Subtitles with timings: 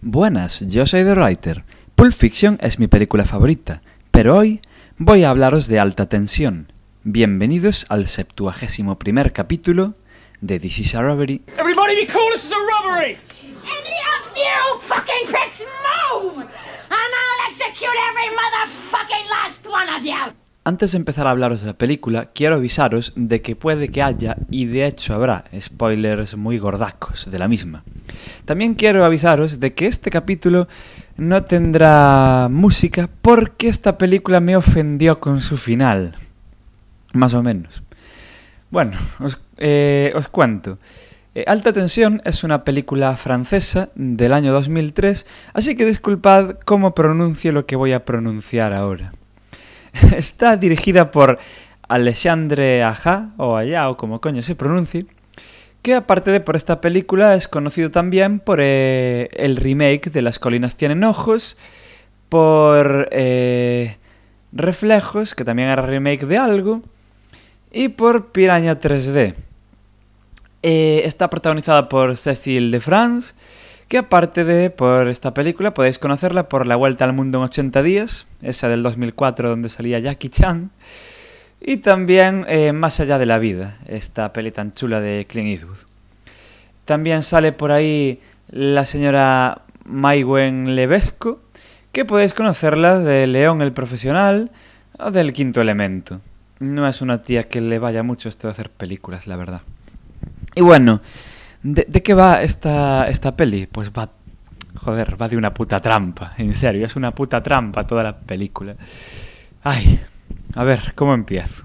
[0.00, 1.64] Buenas, yo soy The Writer.
[1.96, 4.60] Pulp Fiction es mi película favorita, pero hoy
[4.96, 6.72] voy a hablaros de alta tensión.
[7.02, 9.94] Bienvenidos al septuagésimo primer capítulo
[10.40, 11.42] de This is a Robbery.
[11.58, 13.16] Everybody be cool, this is a robbery!
[13.42, 16.42] Any of you fucking pricks move!
[16.44, 16.48] And
[16.90, 20.47] I'll execute every motherfucking last one of you!
[20.68, 24.36] Antes de empezar a hablaros de la película, quiero avisaros de que puede que haya,
[24.50, 27.84] y de hecho habrá, spoilers muy gordacos de la misma.
[28.44, 30.68] También quiero avisaros de que este capítulo
[31.16, 36.16] no tendrá música porque esta película me ofendió con su final.
[37.14, 37.82] Más o menos.
[38.70, 40.76] Bueno, os, eh, os cuento.
[41.34, 47.52] Eh, Alta Tensión es una película francesa del año 2003, así que disculpad cómo pronuncio
[47.52, 49.14] lo que voy a pronunciar ahora.
[50.16, 51.38] Está dirigida por
[51.88, 55.06] Alexandre Aja, o Allá, o como coño se pronuncie,
[55.82, 60.38] que aparte de por esta película es conocido también por eh, el remake de Las
[60.38, 61.56] colinas tienen ojos,
[62.28, 63.96] por eh,
[64.52, 66.82] Reflejos, que también era remake de algo,
[67.72, 69.34] y por Piraña 3D.
[70.62, 73.34] Eh, está protagonizada por Cecil de France,
[73.88, 77.82] que aparte de por esta película podéis conocerla por La Vuelta al Mundo en 80
[77.82, 80.70] días, esa del 2004 donde salía Jackie Chan,
[81.60, 85.78] y también eh, Más allá de la vida, esta peli tan chula de Clint Eastwood.
[86.84, 91.40] También sale por ahí la señora Maiguen Levesco,
[91.90, 94.50] que podéis conocerla de León el Profesional
[94.98, 96.20] o del Quinto Elemento.
[96.60, 99.62] No es una tía que le vaya mucho esto de hacer películas, la verdad.
[100.54, 101.00] Y bueno,
[101.62, 103.66] ¿de, qué va esta, esta peli?
[103.66, 104.10] Pues va...
[104.76, 108.76] Joder, va de una puta trampa, en serio, es una puta trampa toda la película.
[109.64, 109.98] Ay,
[110.54, 111.64] a ver, ¿cómo empiezo?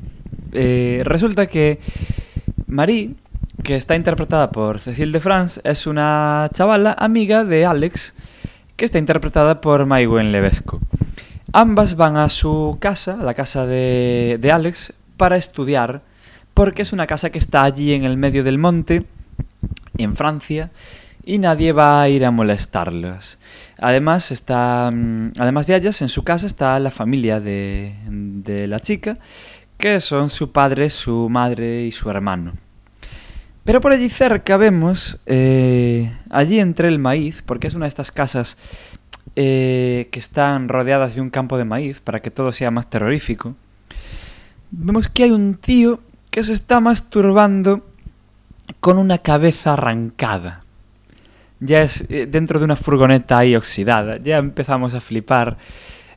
[0.52, 1.80] Eh, resulta que
[2.66, 3.12] Marie,
[3.64, 8.16] que está interpretada por Cecile de France, es una chavala amiga de Alex,
[8.76, 10.82] que está interpretada por Maiguen Levesco.
[11.52, 16.02] Ambas van a su casa, la casa de, de Alex, para estudiar,
[16.56, 19.06] porque es una casa que está allí en el medio del monte,
[19.98, 20.72] en Francia,
[21.26, 23.40] y nadie va a ir a molestarlas.
[23.78, 28.80] Además, está, mm, además de ellas, en su casa está la familia de, de la
[28.80, 29.18] chica,
[29.78, 32.54] que son su padre, su madre y su hermano.
[33.64, 38.12] Pero por allí cerca vemos, eh, allí entre el maíz, porque es una de estas
[38.12, 38.58] casas
[39.36, 43.56] eh, que están rodeadas de un campo de maíz para que todo sea más terrorífico,
[44.70, 47.86] vemos que hay un tío que se está masturbando
[48.80, 50.64] con una cabeza arrancada.
[51.60, 54.18] Ya es eh, dentro de una furgoneta ahí oxidada.
[54.18, 55.58] Ya empezamos a flipar.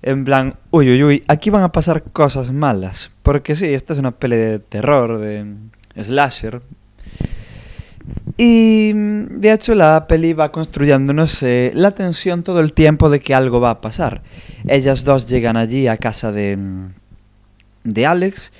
[0.02, 3.10] En plan, uy, uy, uy, aquí van a pasar cosas malas.
[3.22, 5.46] Porque sí, esta es una peli de terror, de
[6.00, 6.62] slasher.
[8.36, 13.20] Y mm, de hecho la peli va construyéndonos eh, la tensión todo el tiempo de
[13.20, 14.22] que algo va a pasar.
[14.68, 16.94] Ellas dos llegan allí a casa de, mm,
[17.84, 18.52] de Alex,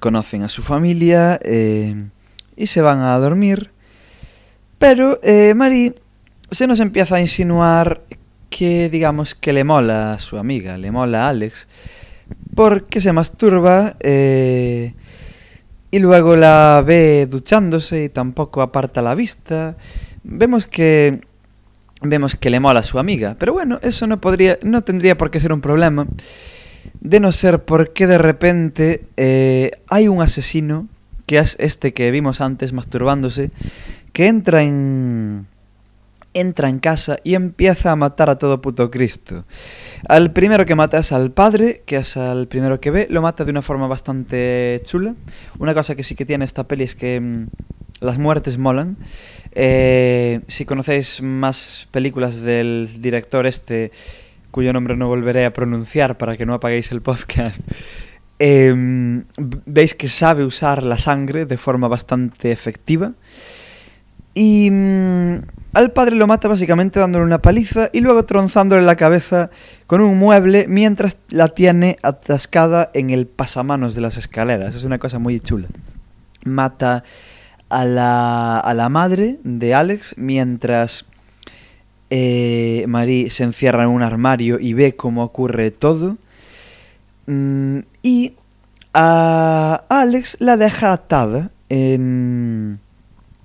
[0.00, 2.08] conocen a su familia eh,
[2.56, 3.70] y se van a dormir.
[4.78, 5.94] Pero eh, Marie
[6.50, 8.02] se nos empieza a insinuar
[8.50, 11.66] que digamos que le mola a su amiga, le mola a Alex,
[12.54, 14.94] porque se masturba eh,
[15.90, 19.76] y luego la ve duchándose y tampoco aparta la vista.
[20.22, 21.20] Vemos que
[22.02, 25.30] vemos que le mola a su amiga, pero bueno, eso no podría, no tendría por
[25.30, 26.06] qué ser un problema,
[27.00, 30.86] de no ser porque de repente eh, hay un asesino
[31.26, 33.50] que es este que vimos antes masturbándose,
[34.12, 35.46] que entra en
[36.34, 39.44] entra en casa y empieza a matar a todo puto Cristo.
[40.08, 43.44] Al primero que mata es al padre, que es al primero que ve, lo mata
[43.44, 45.14] de una forma bastante chula.
[45.58, 47.46] Una cosa que sí que tiene esta peli es que mm,
[48.00, 48.96] las muertes molan.
[49.52, 53.92] Eh, si conocéis más películas del director este,
[54.50, 57.60] cuyo nombre no volveré a pronunciar para que no apaguéis el podcast,
[58.38, 59.22] eh,
[59.66, 63.12] veis que sabe usar la sangre de forma bastante efectiva.
[64.34, 65.34] Y mm,
[65.74, 69.50] al padre lo mata básicamente dándole una paliza y luego tronzándole la cabeza
[69.86, 74.74] con un mueble mientras la tiene atascada en el pasamanos de las escaleras.
[74.74, 75.68] Es una cosa muy chula.
[76.44, 77.04] Mata
[77.68, 81.06] a la, a la madre de Alex mientras
[82.10, 86.16] eh, Marie se encierra en un armario y ve cómo ocurre todo.
[87.26, 88.34] Mm, y
[88.92, 92.80] a Alex la deja atada en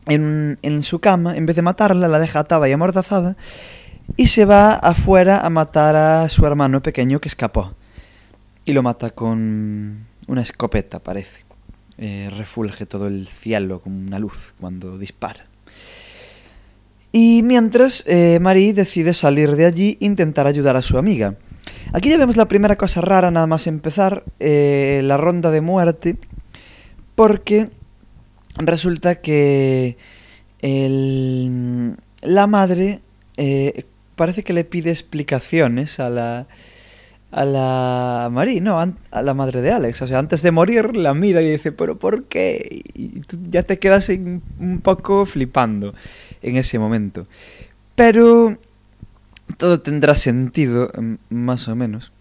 [0.05, 3.37] en, en, su cama, en vez de matarla, la deja atada y amordazada
[4.17, 7.73] y se va afuera a matar a su hermano pequeño que escapó.
[8.65, 11.45] Y lo mata con una escopeta, parece.
[11.97, 15.45] Eh, refulge todo el cielo con una luz cuando dispara.
[17.11, 21.35] Y mientras, eh, Marie decide salir de allí e intentar ayudar a su amiga.
[21.93, 26.17] Aquí ya vemos la primera cosa rara, nada más empezar, eh, la ronda de muerte,
[27.15, 27.69] porque
[28.57, 29.97] resulta que
[30.61, 32.99] la madre
[33.37, 33.85] eh,
[34.15, 36.47] parece que le pide explicaciones a la,
[37.31, 38.61] a la Marie,
[39.11, 40.01] a la madre de Alex.
[40.01, 42.81] O sea, antes de morir la mira y dice, pero ¿por qué?
[42.93, 45.93] Y tú ya te quedas un poco flipando
[46.41, 47.27] en ese momento.
[47.95, 48.57] Pero
[49.59, 52.11] todo tendrá sentido, mm, más o menos,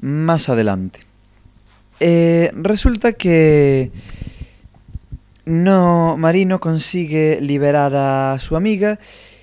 [0.00, 0.98] más adelante.
[2.00, 3.92] Eh, resulta que
[5.44, 8.98] no, Marino consigue liberar a su amiga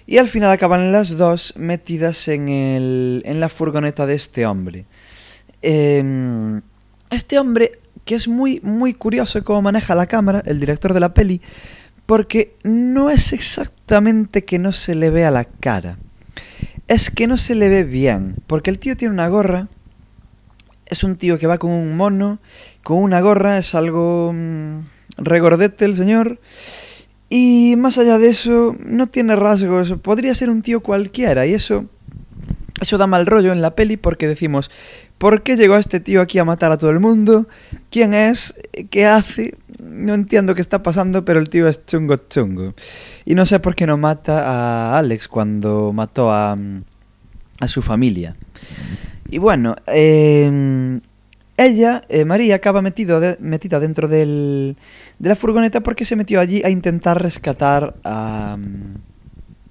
[0.06, 4.86] y al final acaban las dos metidas en, el, en la furgoneta de este hombre.
[5.62, 6.60] Eh,
[7.10, 11.14] este hombre, que es muy, muy curioso cómo maneja la cámara, el director de la
[11.14, 11.42] peli,
[12.06, 15.98] porque no es exactamente que no se le vea la cara.
[16.88, 18.36] Es que no se le ve bien.
[18.48, 19.68] Porque el tío tiene una gorra.
[20.86, 22.40] Es un tío que va con un mono.
[22.84, 23.58] Con una gorra.
[23.58, 24.32] Es algo...
[24.34, 24.80] Mmm,
[25.18, 26.40] regordete el señor.
[27.30, 29.94] Y más allá de eso, no tiene rasgos.
[30.02, 31.46] Podría ser un tío cualquiera.
[31.46, 31.86] Y eso...
[32.80, 34.70] Eso da mal rollo en la peli porque decimos,
[35.18, 37.48] ¿por qué llegó este tío aquí a matar a todo el mundo?
[37.90, 38.54] ¿Quién es?
[38.90, 39.56] ¿Qué hace?
[39.80, 42.74] no entiendo qué está pasando, pero el tío es chungo chungo.
[43.26, 46.58] Y no sé por qué no mata a Alex cuando mató a,
[47.60, 48.36] a su familia.
[49.30, 51.00] Y bueno, eh,
[51.58, 54.78] ella, María, acaba metido metida dentro del,
[55.20, 58.58] de la furgoneta porque se metió allí a intentar rescatar a,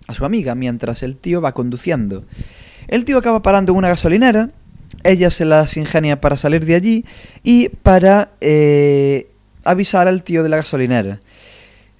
[0.06, 2.24] a su amiga mientras el tío va conduciendo.
[2.88, 4.50] El tío acaba parando en una gasolinera,
[5.02, 7.04] ella se las ingenia para salir de allí
[7.42, 9.28] y para eh,
[9.64, 11.20] avisar al tío de la gasolinera.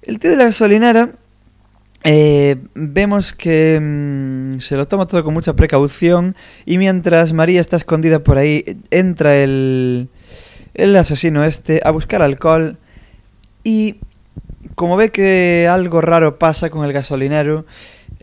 [0.01, 1.11] El tío de la gasolinera
[2.03, 6.35] eh, vemos que mm, se lo toma todo con mucha precaución
[6.65, 10.09] y mientras María está escondida por ahí, entra el,
[10.73, 12.77] el asesino este a buscar alcohol
[13.63, 13.97] y
[14.75, 17.65] como ve que algo raro pasa con el gasolinero,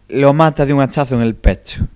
[0.09, 1.89] lo mata de un hachazo en el pecho.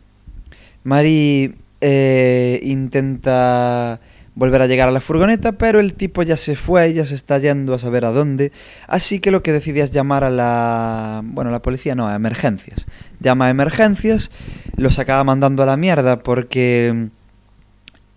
[0.83, 4.01] María eh, intenta
[4.39, 7.39] volver a llegar a la furgoneta, pero el tipo ya se fue, ya se está
[7.39, 8.53] yendo a saber a dónde,
[8.87, 11.23] así que lo que decidí es llamar a la...
[11.25, 12.87] bueno, la policía no, a emergencias.
[13.19, 14.31] Llama a emergencias,
[14.77, 17.11] los acaba mandando a la mierda porque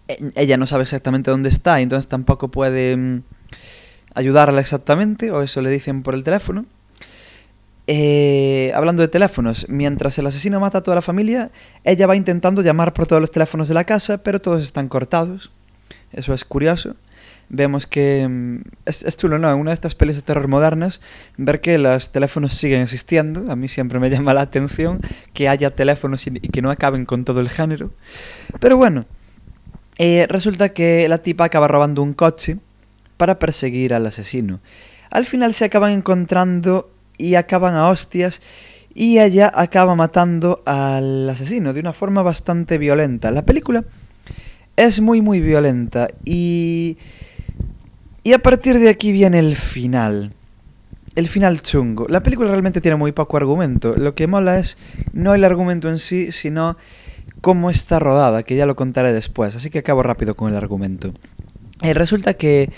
[0.09, 3.23] mm, ella no sabe exactamente dónde está, entonces tampoco puede mm,
[4.13, 6.65] ayudarla exactamente, o eso le dicen por el teléfono.
[7.87, 11.51] Eh, hablando de teléfonos, mientras el asesino mata a toda la familia,
[11.83, 15.51] ella va intentando llamar por todos los teléfonos de la casa, pero todos están cortados.
[16.13, 16.95] Eso es curioso.
[17.49, 19.49] Vemos que mm, es, es chulo, ¿no?
[19.49, 21.01] En una de estas pelis de terror modernas,
[21.37, 23.51] ver que los teléfonos siguen existiendo.
[23.51, 25.01] A mí siempre me llama la atención
[25.33, 27.91] que haya teléfonos y, que no acaben con todo el género.
[28.59, 29.05] Pero bueno,
[29.97, 32.57] eh, resulta que la tipa acaba robando un coche
[33.17, 34.61] para perseguir al asesino.
[35.09, 36.89] Al final se acaban encontrando
[37.21, 38.41] y acaban a hostias
[38.93, 43.31] y ella acaba matando al asesino de una forma bastante violenta.
[43.31, 43.83] La película
[44.75, 46.97] es muy muy violenta y
[48.23, 50.33] y a partir de aquí viene el final.
[51.15, 52.07] El final chungo.
[52.07, 53.95] La película realmente tiene muy poco argumento.
[53.95, 54.77] Lo que mola es
[55.11, 56.77] no el argumento en sí, sino
[57.41, 59.55] cómo está rodada, que ya lo contaré después.
[59.55, 61.13] Así que acabo rápido con el argumento.
[61.81, 62.71] Eh, resulta que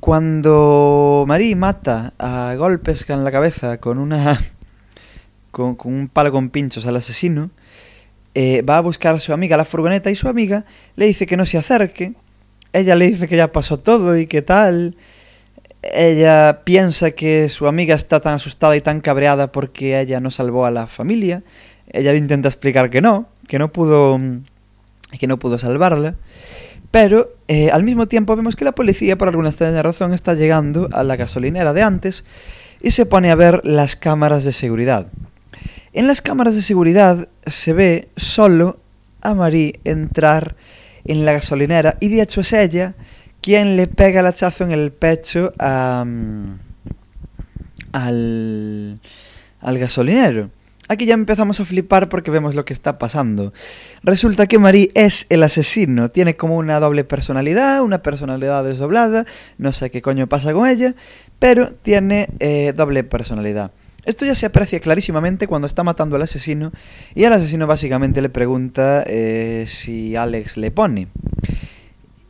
[0.00, 4.40] cuando Marie mata a golpes en la cabeza con una
[5.50, 7.50] con, un palo con pinchos al asesino,
[8.34, 11.38] eh, va a buscar a su amiga la furgoneta y su amiga le dice que
[11.38, 12.12] no se acerque.
[12.74, 14.96] Ella le dice que ya pasó todo y que tal.
[15.80, 20.66] Ella piensa que su amiga está tan asustada y tan cabreada porque ella no salvó
[20.66, 21.42] a la familia.
[21.88, 24.20] Ella le intenta explicar que no, que no pudo,
[25.18, 26.16] que no pudo salvarla.
[26.96, 30.88] Pero eh, al mismo tiempo vemos que la policía, por alguna extraña razón, está llegando
[30.92, 32.24] a la gasolinera de antes
[32.80, 35.08] y se pone a ver las cámaras de seguridad.
[35.92, 38.78] En las cámaras de seguridad se ve solo
[39.20, 40.56] a Marie entrar
[41.04, 42.94] en la gasolinera y de hecho es ella
[43.42, 46.02] quien le pega el hachazo en el pecho a,
[47.92, 49.00] al,
[49.60, 50.48] al gasolinero.
[50.88, 53.52] Aquí ya empezamos a flipar porque vemos lo que está pasando.
[54.02, 59.26] Resulta que Marie es el asesino, tiene como una doble personalidad, una personalidad desdoblada,
[59.58, 60.94] no sé qué coño pasa con ella,
[61.38, 63.72] pero tiene eh, doble personalidad.
[64.04, 66.70] Esto ya se aprecia clarísimamente cuando está matando al asesino
[67.16, 71.08] y al asesino básicamente le pregunta eh, si Alex le pone.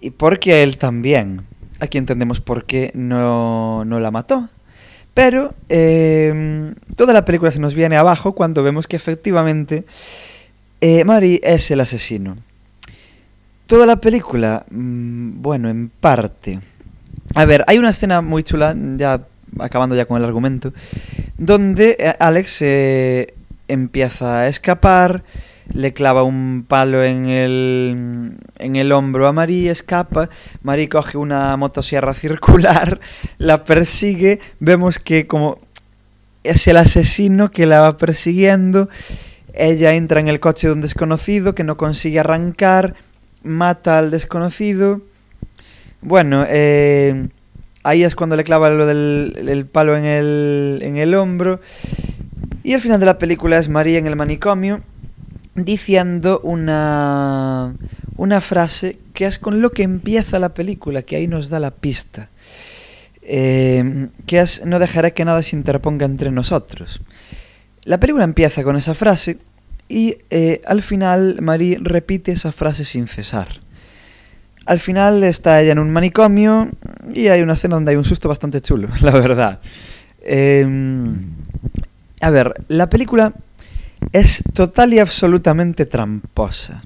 [0.01, 1.43] Y porque él también.
[1.79, 4.49] Aquí entendemos por qué no, no la mató.
[5.17, 9.87] Pero eh, toda la película se nos viene abajo cuando vemos que efectivamente
[10.83, 12.37] eh, Mari es el asesino.
[13.67, 16.61] Toda la película, mmm, bueno, en parte.
[17.35, 19.23] A ver, hay una escena muy chula, ya
[19.59, 20.75] acabando ya con el argumento,
[21.39, 23.33] donde eh, Alex eh,
[23.69, 25.23] empieza a escapar,
[25.73, 30.31] le clava un palo en el, en el hombro a Marie, escapa,
[30.63, 33.01] Marie coge una motosierra circular,
[33.39, 35.59] la persigue, vemos que como
[36.45, 38.89] es el asesino que la va persiguiendo,
[39.53, 42.95] ella entra en el coche de un desconocido que no consigue arrancar,
[43.43, 45.03] mata al desconocido,
[46.01, 47.29] bueno, eh,
[47.83, 51.61] ahí es cuando le clava lo del el palo en el, en el hombro,
[52.63, 54.83] y el final de la película es María en el manicomio,
[55.57, 57.75] diciendo una,
[58.17, 61.71] una frase que es con lo que empieza la película, que ahí nos da la
[61.71, 62.29] pista.
[63.23, 67.01] Eh, que es no dejaré que nada se interponga entre nosotros.
[67.83, 69.39] La película empieza con esa frase
[69.89, 73.61] y eh, al final Marie repite esa frase sin cesar.
[74.65, 76.71] Al final está ella en un manicomio
[77.13, 79.61] y hay una escena donde hay un susto bastante chulo, la verdad.
[80.21, 80.67] Eh,
[82.21, 83.33] a ver, la película
[84.13, 86.83] es total y absolutamente tramposa.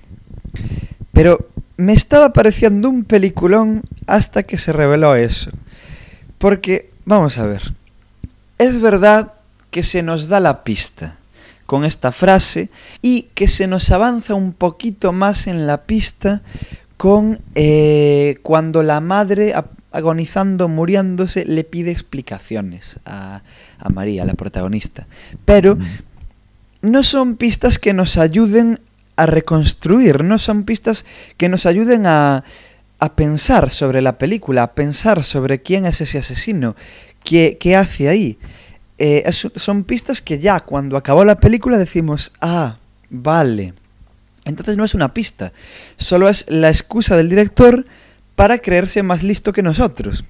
[1.13, 5.51] Pero me estaba pareciendo un peliculón hasta que se reveló eso.
[6.39, 7.75] Porque, vamos a ver,
[8.59, 9.35] es verdad
[9.71, 11.17] que se nos da la pista
[11.67, 12.69] con esta frase
[13.01, 16.43] y que se nos avanza un poquito más en la pista
[16.97, 19.55] con eh, cuando la madre
[19.93, 23.43] agonizando, muriéndose, le pide explicaciones a,
[23.79, 25.07] a María, la protagonista.
[25.45, 25.79] Pero
[26.83, 28.81] no son pistas que nos ayuden
[29.17, 31.05] a reconstruir, no son pistas
[31.37, 32.45] que nos ayuden a,
[33.01, 36.77] a pensar sobre la película, a pensar sobre quién es ese asesino,
[37.25, 38.39] qué, qué hace ahí.
[38.99, 42.77] Eh, son pistas que ya cuando acabó la película decimos, ah,
[43.09, 43.73] vale.
[44.45, 45.53] Entonces no es una pista,
[45.97, 47.85] solo es la excusa del director
[48.37, 50.25] para creerse más listo que nosotros.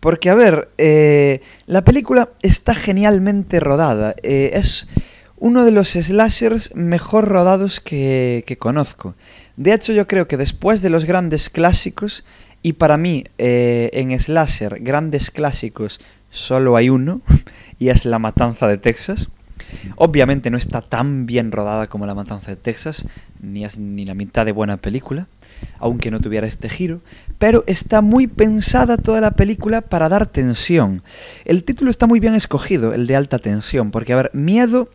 [0.00, 4.14] Porque, a ver, eh, la película está genialmente rodada.
[4.22, 4.86] Eh, es
[5.44, 9.14] uno de los slashers mejor rodados que, que, conozco.
[9.58, 12.24] De hecho, yo creo que después de los grandes clásicos,
[12.62, 17.20] y para mí eh, en slasher, grandes clásicos, solo hay uno,
[17.78, 19.28] y es La Matanza de Texas.
[19.96, 23.04] Obviamente no está tan bien rodada como La Matanza de Texas,
[23.42, 25.26] ni es ni la mitad de buena película,
[25.78, 27.02] aunque no tuviera este giro,
[27.38, 31.02] pero está muy pensada toda la película para dar tensión.
[31.44, 34.88] El título está muy bien escogido, el de alta tensión, porque a ver, miedo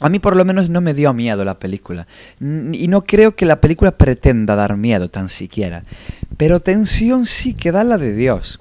[0.00, 2.06] a mí por lo menos no me dio miedo la película.
[2.40, 5.84] Y no creo que la película pretenda dar miedo tan siquiera.
[6.36, 8.58] Pero tensión sí que da la de Dios.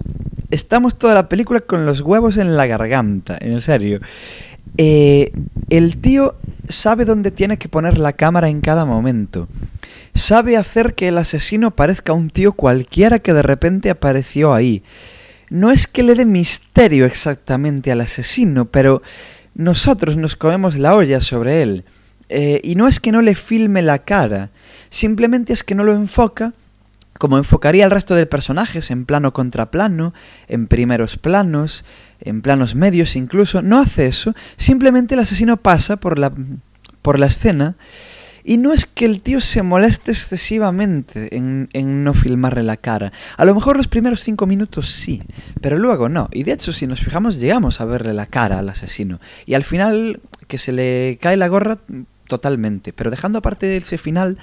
[0.52, 4.02] Estamos toda la película con los huevos en la garganta, en serio.
[4.78, 5.32] Eh,
[5.70, 6.36] el tío
[6.68, 9.48] sabe dónde tiene que poner la cámara en cada momento.
[10.14, 14.84] Sabe hacer que el asesino parezca un tío cualquiera que de repente apareció ahí.
[15.50, 19.02] No es que le dé misterio exactamente al asesino, pero
[19.56, 21.86] nosotros nos comemos la olla sobre él.
[22.30, 24.52] Eh, y no es que no le filme la cara,
[24.90, 26.54] simplemente es que no lo enfoca
[27.22, 30.12] como enfocaría el resto de personajes, en plano contra plano,
[30.48, 31.86] en primeros planos,
[32.20, 33.62] en planos medios incluso.
[33.62, 36.34] No hace eso, simplemente el asesino pasa por la,
[37.04, 37.76] por la escena
[38.44, 43.12] y no es que el tío se moleste excesivamente en, en, no filmarle la cara.
[43.38, 45.22] A lo mejor los primeros cinco minutos sí,
[45.62, 46.30] pero luego no.
[46.32, 49.20] Y de hecho, si nos fijamos, llegamos a verle la cara al asesino.
[49.46, 51.80] Y al final, que se le cae la gorra
[52.32, 52.94] totalmente.
[52.94, 54.38] Pero dejando aparte ese final,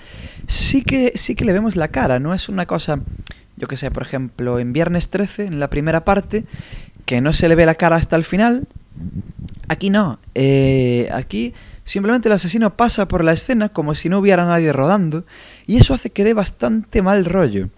[0.46, 2.18] sí que, sí que le vemos la cara.
[2.18, 3.00] No es una cosa,
[3.56, 6.44] yo que sé, por ejemplo, en Viernes 13, en la primera parte,
[7.06, 8.68] que no se le ve la cara hasta el final.
[9.68, 10.18] Aquí no.
[10.34, 11.54] Eh, aquí
[11.88, 15.24] Simplemente el asesino pasa por la escena como si no hubiera nadie rodando
[15.66, 17.70] y eso hace que dé bastante mal rollo.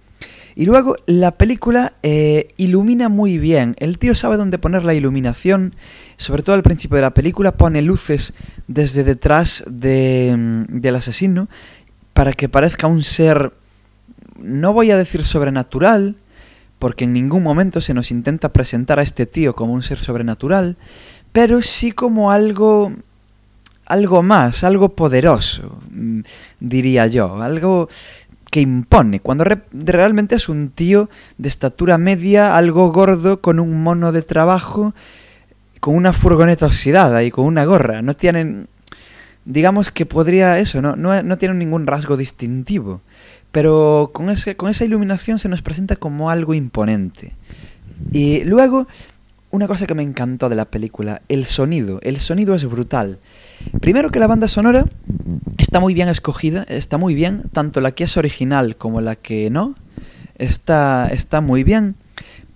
[0.56, 3.76] Y luego la película eh, ilumina muy bien.
[3.78, 5.76] El tío sabe dónde poner la iluminación.
[6.16, 8.34] Sobre todo al principio de la película pone luces
[8.66, 11.48] desde detrás de, mm, del asesino
[12.12, 13.52] para que parezca un ser,
[14.40, 16.16] no voy a decir sobrenatural,
[16.80, 20.78] porque en ningún momento se nos intenta presentar a este tío como un ser sobrenatural,
[21.30, 22.92] pero sí como algo
[23.90, 26.20] algo más, algo poderoso, mm,
[26.60, 27.88] diría yo, algo
[28.52, 33.82] que impone, cuando re realmente es un tío de estatura media, algo gordo, con un
[33.82, 34.94] mono de trabajo,
[35.80, 38.00] con una furgoneta oxidada y con una gorra.
[38.00, 38.68] No tienen,
[39.44, 43.00] digamos que podría eso, no, no, no tienen ningún rasgo distintivo,
[43.50, 47.32] pero con, ese, con esa iluminación se nos presenta como algo imponente.
[48.12, 48.86] Y luego
[49.50, 51.98] una cosa que me encantó de la película, el sonido.
[52.02, 53.18] El sonido es brutal.
[53.80, 54.86] Primero que la banda sonora
[55.58, 59.50] está muy bien escogida, está muy bien, tanto la que es original como la que
[59.50, 59.74] no,
[60.38, 61.96] está, está muy bien.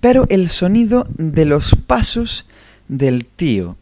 [0.00, 2.46] Pero el sonido de los pasos
[2.88, 3.76] del tío.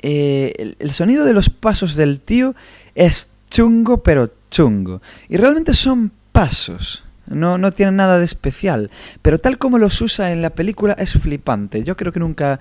[0.00, 2.54] Eh, el, el sonido de los pasos del tío
[2.94, 5.00] es chungo, pero chungo.
[5.28, 7.03] Y realmente son pasos.
[7.26, 8.90] No, no tiene nada de especial.
[9.22, 11.82] Pero tal como los usa en la película es flipante.
[11.82, 12.60] Yo creo que nunca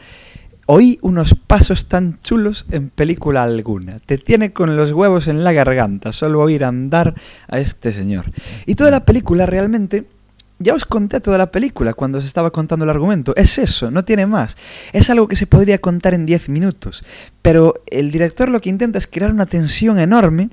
[0.66, 4.00] oí unos pasos tan chulos en película alguna.
[4.00, 7.16] Te tiene con los huevos en la garganta solo oír andar
[7.48, 8.32] a este señor.
[8.66, 10.08] Y toda la película realmente...
[10.60, 13.36] Ya os conté toda la película cuando os estaba contando el argumento.
[13.36, 14.56] Es eso, no tiene más.
[14.94, 17.04] Es algo que se podría contar en 10 minutos.
[17.42, 20.52] Pero el director lo que intenta es crear una tensión enorme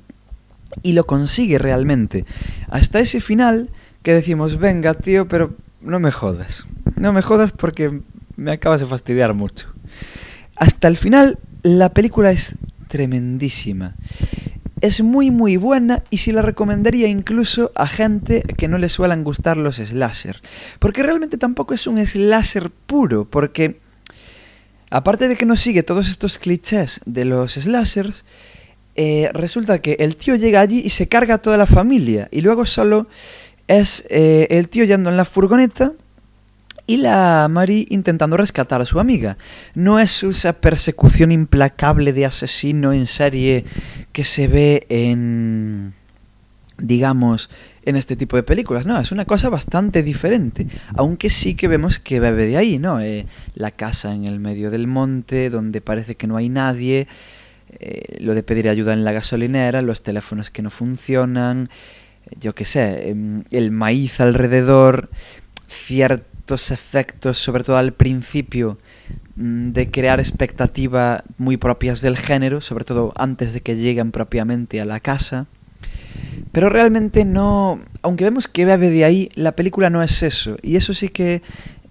[0.82, 2.24] y lo consigue realmente.
[2.68, 3.70] Hasta ese final
[4.02, 6.66] que decimos, venga tío, pero no me jodas.
[6.96, 8.00] No me jodas porque
[8.36, 9.68] me acabas de fastidiar mucho.
[10.56, 12.54] Hasta el final la película es
[12.88, 13.94] tremendísima.
[14.80, 19.24] Es muy muy buena y si la recomendaría incluso a gente que no le suelen
[19.24, 20.40] gustar los slasher.
[20.78, 23.78] Porque realmente tampoco es un slasher puro, porque
[24.90, 28.24] aparte de que no sigue todos estos clichés de los slashers,
[28.96, 32.40] eh, resulta que el tío llega allí y se carga a toda la familia y
[32.40, 33.06] luego solo
[33.70, 35.92] es eh, el tío yendo en la furgoneta
[36.86, 39.38] y la Mari intentando rescatar a su amiga.
[39.74, 43.64] No es esa persecución implacable de asesino en serie
[44.12, 45.94] que se ve en
[46.78, 47.48] digamos
[47.84, 51.98] en este tipo de películas, no, es una cosa bastante diferente, aunque sí que vemos
[51.98, 53.00] que bebe de ahí, ¿no?
[53.00, 57.06] Eh, la casa en el medio del monte, donde parece que no hay nadie,
[57.78, 61.70] eh, lo de pedir ayuda en la gasolinera, los teléfonos que no funcionan,
[62.38, 65.10] yo qué sé, em, el maíz alrededor,
[65.68, 68.78] ciertos efectos, sobre todo al principio,
[69.36, 74.80] mm, de crear expectativa muy propias del género, sobre todo antes de que lleguen propiamente
[74.80, 75.46] a la casa.
[76.52, 80.56] Pero realmente no, aunque vemos que bebe de ahí, la película no es eso.
[80.62, 81.42] Y eso sí que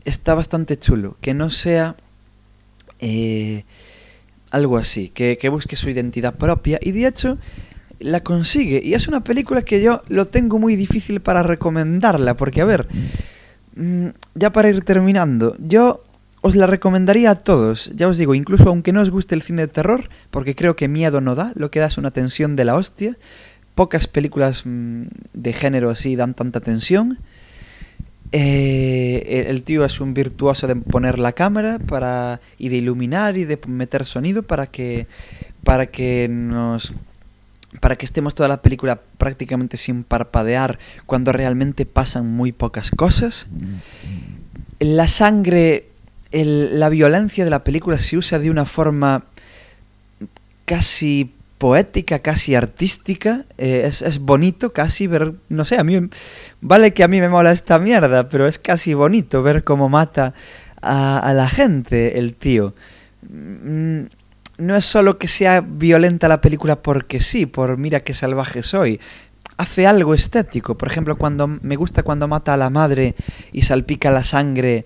[0.06, 1.96] está bastante chulo, que no sea
[3.00, 3.64] eh,
[4.52, 6.80] algo así, que, que busque su identidad propia.
[6.82, 7.38] Y de hecho,
[8.00, 8.82] la consigue.
[8.84, 12.88] Y es una película que yo lo tengo muy difícil para recomendarla, porque a ver,
[13.76, 16.04] mm, ya para ir terminando, yo
[16.42, 19.64] os la recomendaría a todos, ya os digo, incluso aunque no os guste el cine
[19.64, 22.66] de terror, porque creo que miedo no da, lo que da es una tensión de
[22.66, 23.18] la hostia.
[23.76, 27.20] Pocas películas mm, de género así dan tanta tensión.
[28.32, 33.46] Eh, el tío es un virtuoso de poner la cámara para y de iluminar y
[33.46, 35.08] de meter sonido para que
[35.64, 36.94] para que nos
[37.80, 43.48] para que estemos toda la película prácticamente sin parpadear cuando realmente pasan muy pocas cosas.
[44.80, 45.90] La sangre,
[46.32, 49.26] la violencia de la película se usa de una forma
[50.66, 53.46] casi poética, casi artística.
[53.58, 56.00] Eh, es, bonito casi ver, no sé, a mí
[56.62, 60.34] vale que a mí me mola esta mierda, pero es casi bonito ver cómo mata
[60.82, 62.74] a, a la gente el tío.
[63.30, 64.06] Mm,
[64.60, 69.00] no es solo que sea violenta la película porque sí, por mira qué salvaje soy.
[69.58, 70.78] Hace algo estético.
[70.78, 73.16] Por ejemplo, cuando me gusta cuando mata a la madre
[73.52, 74.86] y salpica la sangre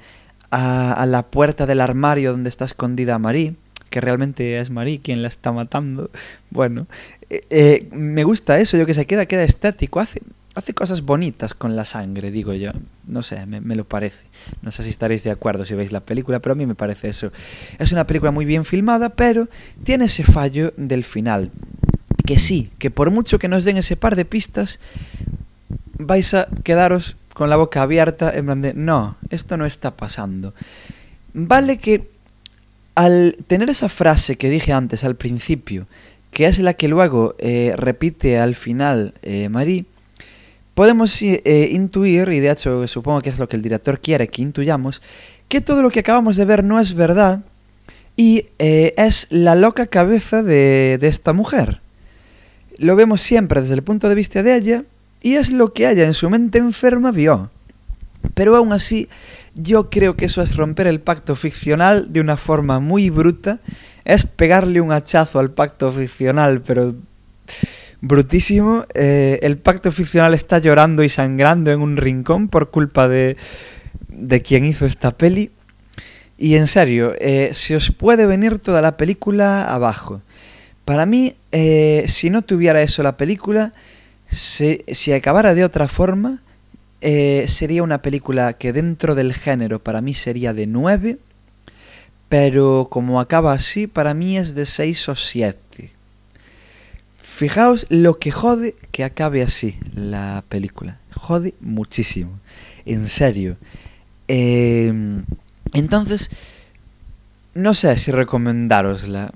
[0.50, 3.56] a, a la puerta del armario donde está escondida Marie,
[3.94, 6.10] que realmente es Marie quien la está matando.
[6.50, 6.86] Bueno,
[7.32, 10.00] eh, eh, me gusta eso, yo que se queda, queda estético.
[10.00, 10.22] Hace,
[10.54, 12.72] hace cosas bonitas con la sangre, digo yo.
[13.08, 14.26] No sé, me, me, lo parece.
[14.62, 17.10] No sé si estaréis de acuerdo si veis la película, pero a mí me parece
[17.10, 17.32] eso.
[17.80, 19.48] Es una película muy bien filmada, pero
[19.84, 21.52] tiene ese fallo del final.
[22.26, 24.80] Que sí, que por mucho que nos den ese par de pistas,
[25.98, 30.54] vais a quedaros con la boca abierta en plan de, no, esto no está pasando.
[31.34, 32.13] Vale que
[32.96, 35.88] al tener esa frase que dije antes al principio,
[36.32, 39.86] que es la que luego eh, repite al final eh, Marie,
[40.74, 44.42] podemos eh, intuir, y de hecho supongo que es lo que el director quiere que
[44.42, 45.02] intuyamos,
[45.48, 47.42] que todo lo que acabamos de ver no es verdad
[48.16, 51.82] y es la loca cabeza de, de, esta mujer.
[52.78, 54.84] Lo vemos siempre desde el punto de vista de ella
[55.22, 57.50] y es lo que ella en su mente enferma vio.
[58.34, 59.10] Pero aún así,
[59.56, 63.60] yo creo que eso es romper el pacto ficcional de una forma muy bruta,
[64.06, 66.96] es pegarle un hachazo al pacto ficcional, pero
[68.02, 68.86] brutísimo.
[68.94, 73.38] Eh, el pacto ficcional está llorando y sangrando en un rincón por culpa de,
[74.10, 75.52] de quien hizo esta peli.
[76.38, 80.22] Y en serio, eh, se os puede venir toda la película abajo.
[80.84, 83.72] Para mí, eh, si no tuviera eso la película,
[84.28, 86.42] se, si acabara de otra forma,
[87.48, 91.18] sería una película que dentro del género para mí sería de 9,
[92.30, 95.92] pero como acaba así, para mí es de 6 o 7.
[97.22, 101.00] Fijaos lo que jode que acabe así la película.
[101.14, 102.40] Jode muchísimo.
[102.86, 103.58] En serio.
[104.28, 104.94] Eh,
[105.74, 106.30] entonces,
[107.54, 109.34] no sé si recomendárosla,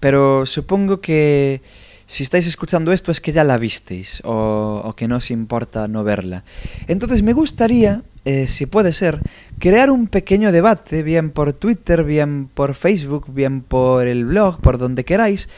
[0.00, 1.60] pero supongo que
[2.08, 6.04] si estáis escuchando esto es que ya la visteis o, que no os importa no
[6.04, 6.42] verla.
[6.86, 9.20] Entonces me gustaría, eh, si puede ser,
[9.58, 14.78] crear un pequeño debate, bien por Twitter, bien por Facebook, bien por el blog, por
[14.78, 15.50] donde queráis,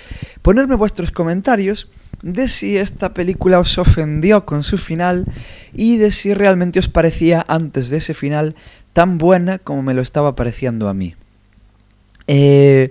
[0.42, 1.88] ponerme vuestros comentarios
[2.20, 5.26] de si esta película os ofendió con su final
[5.72, 8.56] y de si realmente os parecía antes de ese final
[8.92, 11.14] tan buena como me lo estaba pareciendo a mí.
[12.26, 12.90] Eh,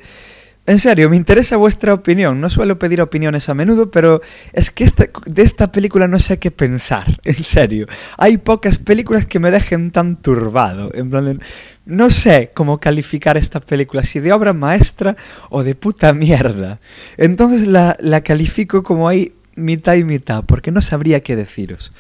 [0.69, 2.39] en serio, me interesa vuestra opinión.
[2.39, 4.21] No suelo pedir opiniones a menudo, pero
[4.53, 7.19] es que esta, de esta película no sé qué pensar.
[7.23, 7.87] En serio.
[8.17, 10.91] Hay pocas películas que me dejen tan turbado.
[10.93, 11.39] En
[11.85, 15.15] no sé cómo calificar esta película, si de obra maestra
[15.49, 16.79] o de puta mierda.
[17.17, 21.93] Entonces la, la califico como ahí mitad y mitad, porque no sabría qué deciros.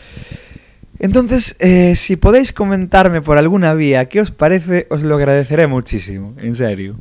[0.99, 6.35] Entonces, eh, si podéis comentarme por alguna vía qué os parece, os lo agradeceré muchísimo,
[6.37, 6.97] en serio.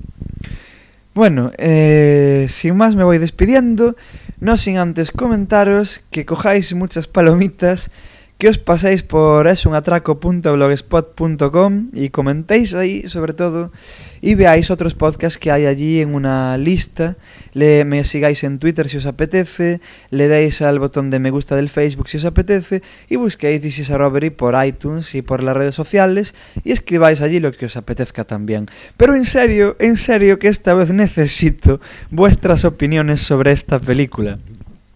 [1.18, 3.96] Bueno, eh, sin más me voy despidiendo,
[4.38, 7.90] no sin antes comentaros que cojáis muchas palomitas,
[8.38, 13.72] que os paséis por esunatraco.blogspot.com y comentéis ahí sobre todo
[14.20, 17.16] y veáis otros podcasts que hay allí en una lista,
[17.52, 21.56] le, me sigáis en Twitter si os apetece, le deis al botón de me gusta
[21.56, 25.42] del Facebook si os apetece y busquéis This is a Robbery por iTunes y por
[25.42, 28.66] las redes sociales y escribáis allí lo que os apetezca también.
[28.96, 31.80] Pero en serio, en serio que esta vez necesito
[32.12, 34.38] vuestras opiniones sobre esta película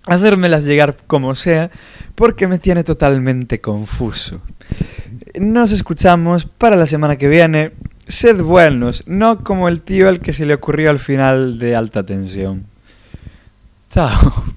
[0.07, 1.71] hacérmelas llegar como sea,
[2.15, 4.41] porque me tiene totalmente confuso.
[5.38, 7.73] Nos escuchamos para la semana que viene.
[8.09, 12.05] Sed buenos, no como el tío al que se le ocurrió al final de alta
[12.05, 12.67] tensión.
[13.88, 14.57] Chao.